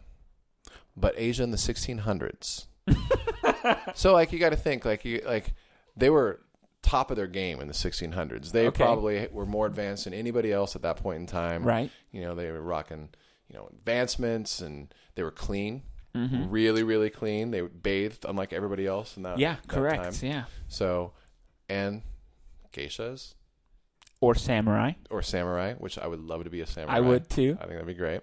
[0.96, 2.68] but Asia in the 1600s?
[3.96, 5.54] so, like, you got to think, like, you like
[5.98, 6.42] they were
[6.82, 8.52] top of their game in the 1600s.
[8.52, 8.84] They Okay.
[8.84, 11.64] probably were more advanced than anybody else at that point in time.
[11.64, 11.90] Right.
[12.12, 13.10] You know, they were rocking,
[13.48, 15.82] you know, advancements, and they were clean.
[16.14, 16.48] Mhm.
[16.50, 17.52] Really, really clean.
[17.52, 19.40] They bathed unlike everybody else in that.
[19.40, 20.04] Yeah, that correct.
[20.04, 20.30] time.
[20.30, 20.44] Yeah.
[20.68, 21.14] So,
[21.68, 22.04] and
[22.72, 23.34] geishas
[24.22, 24.94] Or samurai.
[25.10, 26.96] or samurai, which I would love to be a samurai.
[26.98, 27.58] I would too.
[27.60, 28.22] I think that'd be great.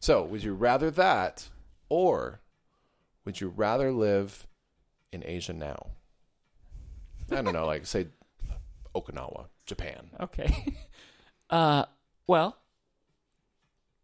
[0.00, 1.48] So, would you rather that,
[1.88, 2.40] or
[3.24, 4.46] would you rather live
[5.12, 5.88] in Asia now?
[7.30, 8.06] I don't know, like say
[8.94, 10.10] Okinawa, Japan.
[10.20, 10.74] Okay.
[11.50, 11.84] Uh,
[12.26, 12.56] well,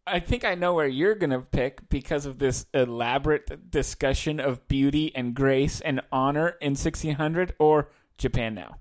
[0.05, 5.11] I think I know where you're gonna pick because of this elaborate discussion of beauty
[5.15, 8.77] and grace and honor in 1600 or Japan now.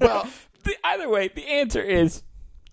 [0.00, 0.28] Well,
[0.68, 2.22] the, either way, the answer is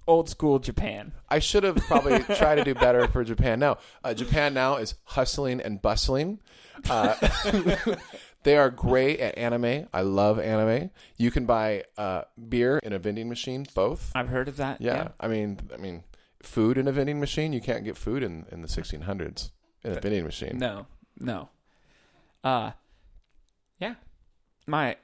[0.08, 1.14] old school Japan.
[1.30, 3.78] I should have probably tried to do better for Japan now.
[4.04, 6.40] Uh, Japan now is hustling and bustling.
[6.90, 7.16] Uh,
[8.44, 9.88] they are great at anime.
[9.94, 10.92] I love anime.
[11.18, 14.12] You can buy uh, beer in a vending machine, both.
[14.14, 14.82] I've heard of that.
[14.82, 16.04] Yeah, I mean, I mean,
[16.42, 17.54] food in a vending machine.
[17.54, 19.52] You can't get food in, in the 1600s
[19.84, 20.58] in a vending machine.
[20.58, 20.86] No,
[21.20, 21.50] no.
[22.44, 22.72] Uh,
[23.80, 23.96] yeah.
[24.68, 24.98] My.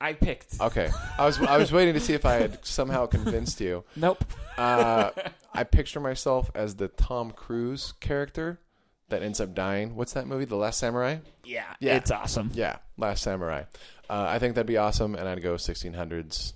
[0.00, 0.60] I picked.
[0.60, 3.84] Okay, I was I was waiting to see if I had somehow convinced you.
[3.96, 4.24] Nope.
[4.56, 5.10] Uh,
[5.52, 8.60] I picture myself as the Tom Cruise character
[9.08, 9.96] that ends up dying.
[9.96, 10.44] What's that movie?
[10.44, 11.18] The Last Samurai.
[11.44, 11.96] Yeah, Yeah.
[11.96, 12.50] it's awesome.
[12.54, 13.64] Yeah, Last Samurai.
[14.08, 16.52] Uh, I think that'd be awesome, and I'd go 1600s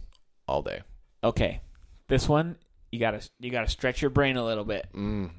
[0.49, 0.83] all day.
[1.23, 1.61] Okay,
[2.09, 2.57] this one
[2.93, 4.87] you gotta you gotta stretch your brain a little bit.
[4.95, 5.31] Mm.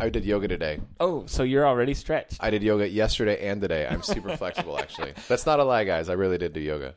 [0.00, 0.80] I did yoga today.
[1.00, 2.38] Oh, so you're already stretched.
[2.40, 3.86] I did yoga yesterday and today.
[3.86, 5.12] I'm super flexible, actually.
[5.28, 6.08] That's not a lie, guys.
[6.08, 6.94] I really did do yoga.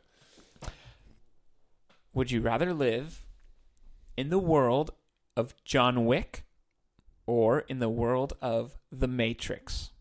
[2.14, 3.26] Would you rather live
[4.18, 4.92] in the world
[5.38, 6.44] of John Wick
[7.26, 9.92] or in the world of The Matrix?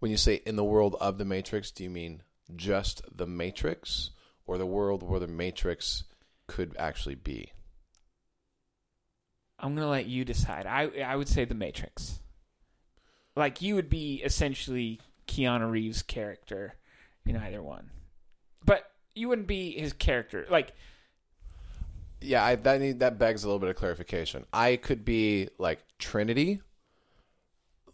[0.00, 2.22] When you say in the world of the Matrix, do you mean
[2.56, 4.10] just the Matrix
[4.46, 6.04] or the world where the Matrix
[6.48, 7.52] could actually be?
[9.60, 10.66] I'm gonna let you decide.
[10.66, 12.20] I I would say The Matrix.
[13.36, 16.74] Like you would be essentially Keanu Reeves' character
[17.24, 17.90] in either one,
[18.64, 20.46] but you wouldn't be his character.
[20.50, 20.72] Like
[22.20, 24.44] Yeah, I, that need, that begs a little bit of clarification.
[24.52, 26.60] I could be like Trinity,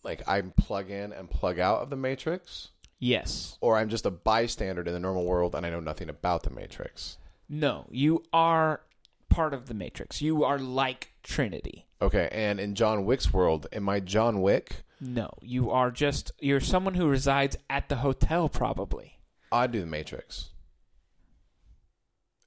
[0.02, 4.10] like I'm plug in and plug out of the Matrix, yes, or I'm just a
[4.10, 7.18] bystander in the normal world and I know nothing about the Matrix.
[7.48, 8.82] no, you are
[9.28, 10.22] part of the Matrix.
[10.22, 11.86] You are like Trinity.
[12.00, 14.82] Okay, and in John Wick's world, am I John Wick?
[15.00, 19.18] No, you are just you're someone who resides at the hotel, probably.
[19.52, 20.50] I'd do the Matrix.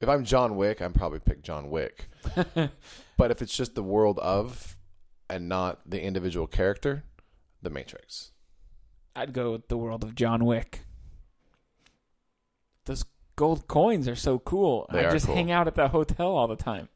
[0.02, 2.10] If I'm John Wick, I'm probably pick John Wick.
[3.18, 4.78] but if it's just the world of
[5.30, 7.04] and not the individual character,
[7.62, 8.32] the Matrix.
[9.16, 10.86] I'd go with the world of John Wick.
[12.86, 13.04] Those
[13.36, 14.88] gold coins are so cool.
[14.92, 15.36] They I just cool.
[15.36, 16.88] hang out at the hotel all the time.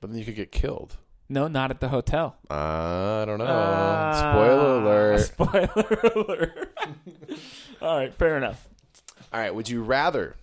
[0.00, 0.96] But then you could get killed.
[1.28, 2.36] No, not at the hotel.
[2.50, 3.46] I don't know.
[3.48, 5.20] Ah, Spoiler alert.
[5.20, 6.78] Spoiler alert.
[7.80, 8.68] all right, fair enough.
[9.32, 9.54] All right.
[9.54, 10.36] Would you rather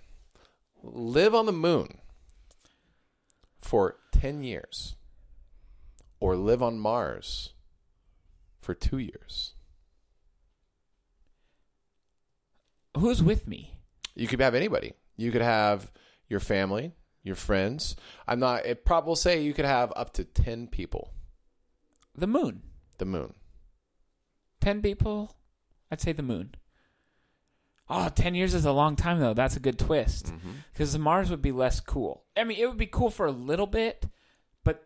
[0.83, 1.99] live on the moon
[3.59, 4.95] for 10 years
[6.19, 7.53] or live on Mars
[8.61, 9.53] for two years?
[12.97, 13.77] Who's with me?
[14.15, 14.93] You could have anybody.
[15.15, 15.91] You could have
[16.27, 17.95] your family, your friends.
[18.27, 21.13] I'm not, it probably will say you could have up to 10 people.
[22.15, 22.63] The moon.
[22.97, 23.33] The moon.
[24.59, 25.35] 10 people?
[25.89, 26.55] I'd say the moon.
[27.91, 29.33] Oh, 10 years is a long time, though.
[29.33, 30.27] That's a good twist.
[30.27, 30.51] Mm-hmm.
[30.71, 32.23] Because Mars would be less cool.
[32.37, 34.05] I mean, it would be cool for a little bit,
[34.63, 34.85] but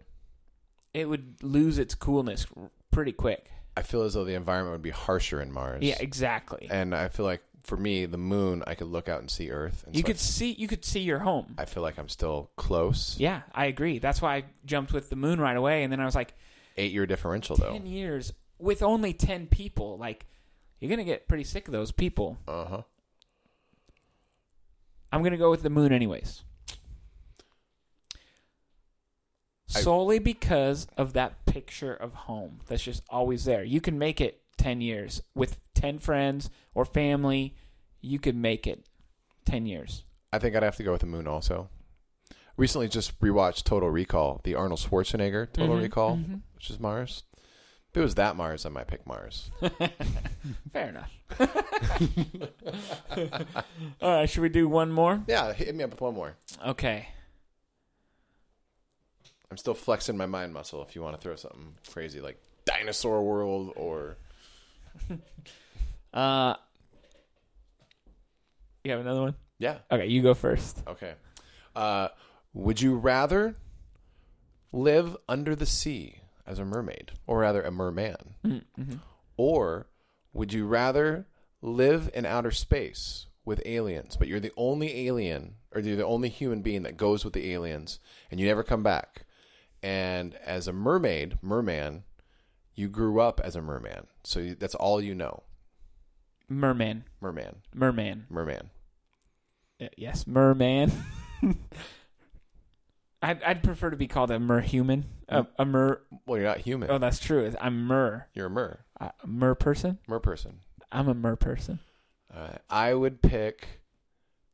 [0.93, 2.47] it would lose its coolness
[2.91, 3.51] pretty quick.
[3.77, 5.83] I feel as though the environment would be harsher in Mars.
[5.83, 6.67] Yeah, exactly.
[6.71, 9.83] And I feel like for me, the moon, I could look out and see Earth.
[9.85, 11.55] And you so could I, see you could see your home.
[11.57, 13.15] I feel like I'm still close.
[13.19, 13.99] Yeah, I agree.
[13.99, 16.33] That's why I jumped with the moon right away, and then I was like,
[16.77, 17.71] Eight year differential, though.
[17.73, 19.97] ten years with only ten people.
[19.97, 20.25] Like,
[20.79, 22.37] you're gonna get pretty sick of those people.
[22.47, 22.81] Uh huh.
[25.15, 26.43] I'm gonna go with the moon, anyways.
[29.73, 33.63] I- Solely because of that picture of home that's just always there.
[33.63, 37.55] You can make it ten years with ten friends or family.
[38.01, 38.85] You could make it
[39.45, 40.03] ten years.
[40.33, 41.69] I think I'd have to go with the moon also.
[42.57, 46.41] Recently, just rewatched Total Recall, the Arnold Schwarzenegger Total Mhm, Recall, mhm.
[46.55, 47.23] which is Mars.
[47.95, 49.49] If it was that Mars, I might pick Mars.
[50.73, 51.09] Fair enough.
[54.01, 55.23] All right, should we do one more?
[55.27, 56.35] yeah, hit me up with one more.
[56.67, 57.07] Okay.
[59.49, 63.23] I'm still flexing my mind muscle if you want to throw something crazy like Dinosaur
[63.23, 64.17] World or.
[66.13, 66.55] Uh,
[68.85, 69.35] you have another one?
[69.59, 69.79] Yeah.
[69.91, 70.81] Okay, you go first.
[70.87, 71.13] Okay.
[71.75, 72.07] Uh,
[72.53, 73.55] would you rather
[74.71, 78.35] live under the sea as a mermaid, or rather a merman?
[78.45, 78.95] Mm-hmm.
[79.37, 79.87] Or
[80.33, 81.27] would you rather
[81.61, 86.29] live in outer space with aliens, but you're the only alien, or you're the only
[86.29, 87.99] human being that goes with the aliens,
[88.31, 89.25] and you never come back?
[89.83, 92.03] And as a mermaid, merman,
[92.73, 95.43] you grew up as a merman, so you, that's all you know.
[96.47, 97.05] Merman.
[97.21, 98.25] Merman, Merman.
[98.29, 98.69] merman.
[99.81, 100.91] Uh, yes, merman.
[103.29, 105.03] I'd, I'd prefer to be called a merhuman.
[105.29, 106.01] A, a mer.
[106.25, 106.91] Well, you're not human.
[106.91, 107.51] Oh, that's true.
[107.59, 108.27] I'm mer.
[108.33, 109.97] You're a mer, a mer person.
[110.07, 110.59] mer person.
[110.91, 111.79] I'm a mer person.
[112.33, 113.81] Uh, I would pick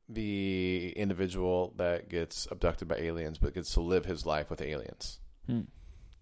[0.08, 5.20] the individual that gets abducted by aliens, but gets to live his life with aliens
[5.48, 5.62] Hmm.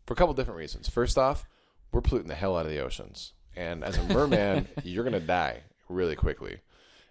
[0.06, 0.88] for a couple different reasons.
[0.90, 1.46] First off,
[1.92, 5.64] we're polluting the hell out of the oceans, and as a merman, you're gonna die
[5.88, 6.60] really quickly.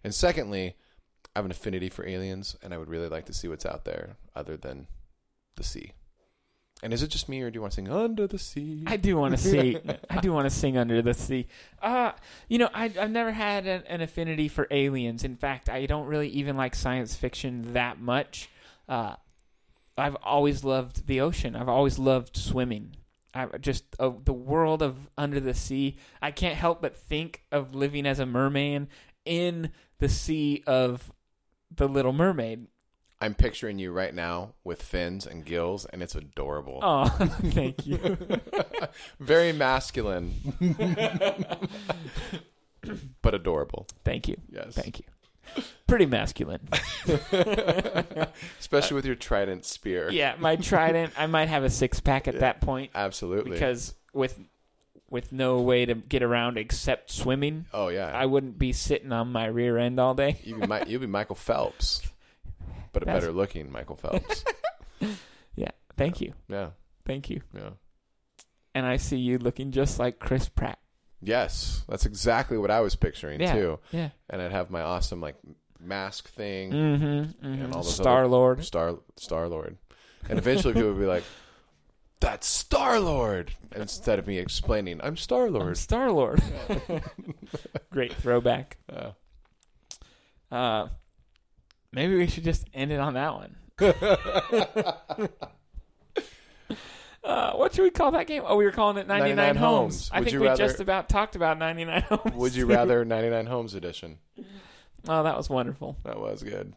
[0.05, 0.77] And secondly,
[1.35, 3.85] I have an affinity for aliens, and I would really like to see what's out
[3.85, 4.87] there other than
[5.59, 5.92] the sea.
[6.83, 8.85] And is it just me, or do you want to sing "Under the Sea"?
[8.87, 9.77] I do want to see.
[10.09, 11.49] I do want to sing under the sea.
[11.83, 12.12] Uh,
[12.49, 15.25] you know, I, I've never had an, an affinity for aliens.
[15.25, 18.49] In fact, I don't really even like science fiction that much.
[18.88, 19.16] Uh,
[19.97, 21.57] I've always loved the ocean.
[21.57, 22.94] I've always loved swimming.
[23.35, 25.97] I just uh, the world of under the sea.
[26.23, 28.88] I can't help but think of living as a merman
[29.25, 31.12] in the sea of
[31.75, 32.68] the Little Mermaid.
[33.20, 36.78] I'm picturing you right now with fins and gills, and it's adorable.
[36.83, 37.07] Oh,
[37.42, 38.16] thank you.
[39.20, 40.35] Very masculine,
[43.22, 43.87] but adorable.
[44.04, 44.37] thank you.
[44.50, 44.74] Yes.
[44.74, 45.04] Thank you.
[45.87, 46.68] Pretty masculine.
[48.61, 50.11] Especially with your trident spear.
[50.11, 51.12] Yeah, my trident.
[51.16, 53.52] I might have a six pack at that point Absolutely.
[53.52, 54.38] because with
[55.11, 59.33] with no way to get around except swimming, oh yeah, I wouldn't be sitting on
[59.33, 60.38] my rear end all day.
[60.44, 62.02] you'd be, Mi- you'd be Michael Phelps,
[62.98, 64.44] but a That's- better looking Michael Phelps.
[65.56, 65.70] Yeah.
[65.96, 66.32] Thank you.
[66.48, 66.70] yeah,
[67.06, 67.40] Thank you.
[67.54, 67.70] yeah.
[68.74, 70.78] And I see you looking just like Chris Pratt.
[71.20, 73.52] Yes, that's exactly what I was picturing Yeah.
[73.52, 73.79] too.
[73.92, 74.10] Yeah.
[74.31, 75.37] And I'd have my awesome like
[75.81, 77.44] mask thing, Mm-hmm.
[77.46, 78.64] and all those Star Lord.
[78.64, 79.79] Star Star Lord,
[80.29, 81.25] and eventually people would be like,
[82.20, 86.40] "That's Star Lord," instead of me explaining, "I'm Star Lord." Star Lord.
[87.90, 88.79] Great throwback.
[88.92, 89.12] Uh,
[90.50, 90.88] Uh,
[91.92, 93.56] maybe we should just end it on that one.
[97.24, 98.42] Uh, what should we call that game?
[98.46, 99.60] Oh, we were calling it 99, 99 Homes.
[100.08, 100.10] Homes.
[100.12, 102.34] I Would think you we rather- just about talked about 99 Homes.
[102.34, 104.18] would you rather 99 Homes edition?
[105.08, 105.96] Oh, that was wonderful.
[106.04, 106.74] That was good.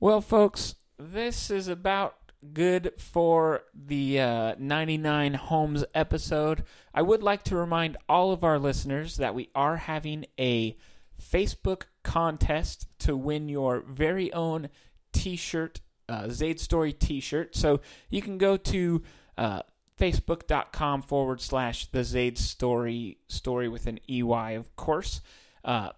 [0.00, 2.16] Well, folks, this is about
[2.52, 6.64] good for the uh, 99 Homes episode.
[6.92, 10.76] I would like to remind all of our listeners that we are having a
[11.20, 14.68] Facebook contest to win your very own
[15.12, 17.54] t shirt, uh, Zade Storey t shirt.
[17.54, 19.02] So you can go to
[19.36, 19.62] uh,
[19.98, 25.20] facebook.com forward slash the Zade Storey, Storey with an EY, of course,
[25.64, 25.90] uh,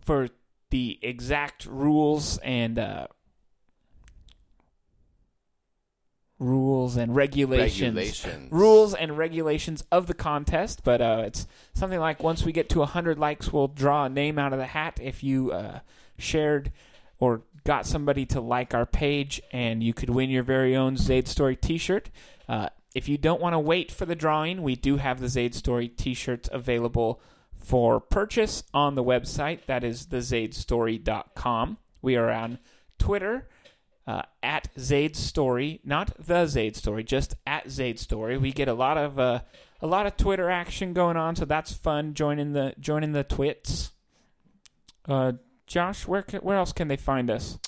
[0.00, 0.28] for
[0.70, 3.06] the exact rules and uh,
[6.38, 7.96] rules and regulations.
[7.96, 8.52] Regulations.
[8.52, 12.80] Rules and regulations of the contest, but uh, it's something like once we get to
[12.80, 15.80] 100 likes, we'll draw a name out of the hat if you uh,
[16.18, 16.72] shared
[17.18, 21.28] or got somebody to like our page, and you could win your very own Zade
[21.28, 22.10] Storey t shirt.
[22.48, 25.54] Uh, if you don't want to wait for the drawing, we do have the Zade
[25.54, 27.20] Storey t shirts available
[27.56, 29.64] for purchase on the website.
[29.66, 31.78] That is thezadestorey.com.
[32.02, 32.58] We are on
[32.98, 33.48] Twitter
[34.06, 38.36] uh, at Zade Storey, not the Zade Storey, just at Zade Storey.
[38.36, 39.40] We get a lot of uh,
[39.80, 42.14] a lot of Twitter action going on, so that's fun.
[42.14, 43.92] Joining the joining the twits.
[45.06, 45.32] Uh,
[45.66, 47.58] Josh, where can, where else can they find us?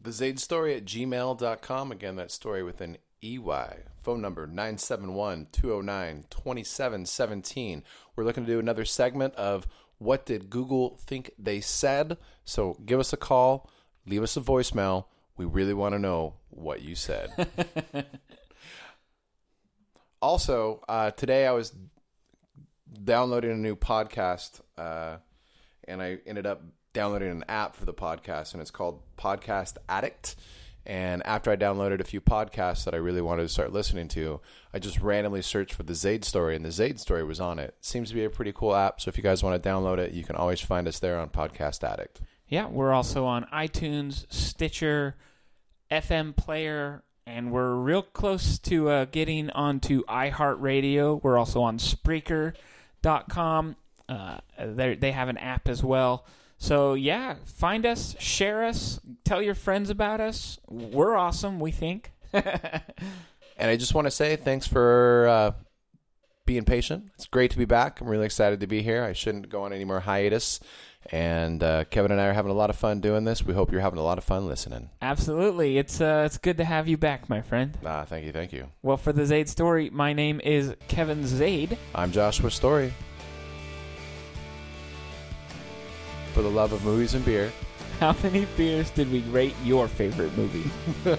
[0.00, 1.92] The Zade Storey at gmail.com.
[1.92, 3.84] Again, that Storey with an EY.
[4.02, 7.82] Phone number 971 209 2717.
[8.14, 12.18] We're looking to do another segment of What Did Google Think They Said?
[12.44, 13.70] So give us a call,
[14.06, 15.06] leave us a voicemail.
[15.36, 17.30] We really want to know what you said.
[20.22, 21.72] also, uh, today I was
[23.02, 25.16] downloading a new podcast, uh,
[25.88, 26.62] and I ended up
[26.92, 30.36] downloading an app for the podcast, and it's called Podcast Addict.
[30.86, 34.40] And after I downloaded a few podcasts that I really wanted to start listening to,
[34.72, 37.74] I just randomly searched for the Zade Storey, and the Zade Storey was on it.
[37.80, 39.00] Seems to be a pretty cool app.
[39.00, 41.30] So if you guys want to download it, you can always find us there on
[41.30, 42.20] Podcast Addict.
[42.54, 45.16] Yeah, we're also on iTunes, Stitcher,
[45.90, 51.20] FM Player, and we're real close to uh, getting onto iHeartRadio.
[51.20, 53.74] We're also on Spreaker.com.
[54.08, 56.26] Uh, they they have an app as well.
[56.56, 60.60] So yeah, find us, share us, tell your friends about us.
[60.68, 62.12] We're awesome, we think.
[63.56, 65.52] And I just want to say thanks for uh,
[66.46, 67.10] being patient.
[67.14, 68.00] It's great to be back.
[68.00, 69.04] I'm really excited to be here.
[69.04, 70.60] I shouldn't go on any more hiatus.
[71.12, 73.44] And uh, Kevin and I are having a lot of fun doing this.
[73.44, 74.90] We hope you're having a lot of fun listening.
[75.02, 77.76] Absolutely, it's uh, it's good to have you back, my friend.
[77.84, 78.68] Ah, thank you, thank you.
[78.82, 81.76] Well, for the Zade Storey, my name is Kevin Zade.
[81.94, 82.92] I'm Joshua Storey.
[86.32, 87.52] For the love of movies and beer.
[88.00, 90.68] How many beers did we rate your favorite movie?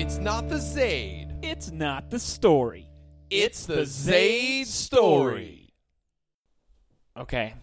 [0.00, 1.38] It's not the Zade.
[1.42, 2.88] It's not the Storey.
[3.30, 5.74] It's the Zade Storey.
[7.16, 7.54] Okay.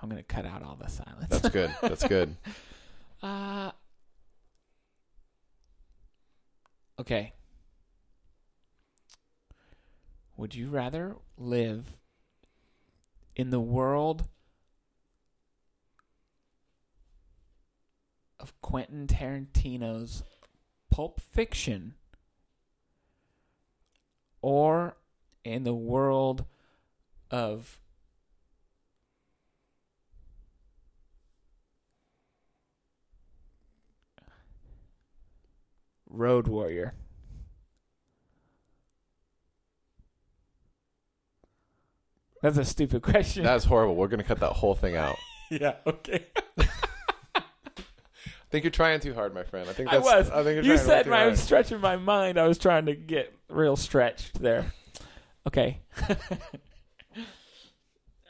[0.00, 1.26] I'm gonna cut out all the silence.
[1.30, 1.74] That's good.
[1.80, 2.36] That's good.
[3.22, 3.70] Uh.
[7.00, 7.32] Okay.
[10.36, 11.96] Would you rather live
[13.34, 14.28] in the world
[18.44, 20.22] of Quentin Tarantino's
[20.90, 21.94] Pulp Fiction
[24.42, 24.98] or
[25.44, 26.44] in the world
[27.30, 27.80] of
[36.06, 36.92] Road Warrior?
[42.42, 43.42] That's a stupid question.
[43.42, 43.96] That's horrible.
[43.96, 45.16] We're going to cut that whole thing out.
[45.50, 46.26] yeah, okay.
[48.54, 49.68] I think you're trying too hard, my friend.
[49.68, 50.30] I think I that's, was.
[50.30, 51.32] I think you're you said my, I hard.
[51.32, 52.38] was stretching my mind.
[52.38, 54.72] I was trying to get real stretched there.
[55.44, 55.80] Okay.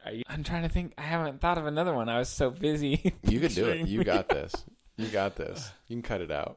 [0.07, 0.95] Are you, I'm trying to think.
[0.97, 2.09] I haven't thought of another one.
[2.09, 3.13] I was so busy.
[3.29, 3.87] You can do it.
[3.87, 4.55] You got this.
[4.97, 5.71] You got this.
[5.89, 6.57] You can cut it out.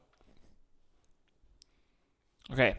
[2.54, 2.78] Okay.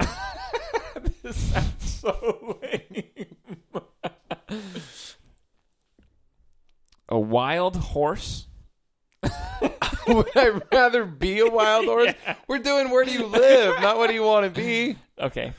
[1.22, 3.26] this sounds so lame.
[7.08, 8.46] A wild horse.
[10.08, 12.14] Would I rather be a wild horse?
[12.48, 14.96] We're doing where do you live, not what do you want to be.
[15.18, 15.52] Okay.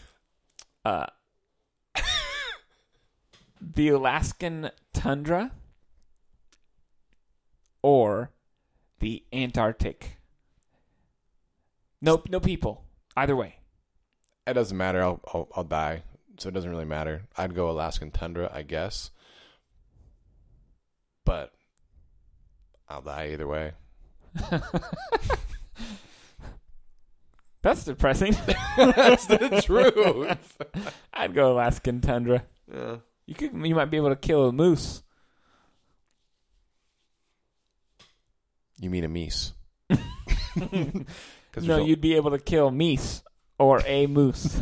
[0.86, 1.08] Uh,
[3.62, 5.52] the Alaskan tundra
[7.82, 8.32] or
[9.00, 10.18] the Antarctic.
[12.02, 12.86] Nope, no people.
[13.16, 13.56] Either way.
[14.48, 15.04] It doesn't matter.
[15.04, 16.04] I'll, I'll I'll die,
[16.38, 17.24] so it doesn't really matter.
[17.38, 19.12] I'd go Alaskan tundra, I guess.
[21.30, 21.54] But
[22.88, 23.74] I'll die either way.
[27.62, 28.36] That's depressing.
[28.78, 30.58] That's the truth.
[31.14, 32.46] I'd go Alaskan tundra.
[32.74, 32.96] Yeah.
[33.28, 33.54] You could.
[33.54, 35.04] You might be able to kill a moose.
[38.82, 39.52] You mean a meese?
[41.62, 43.22] No, you'd be able to kill meese
[43.60, 44.60] or a moose.